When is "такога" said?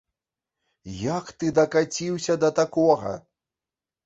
2.63-3.13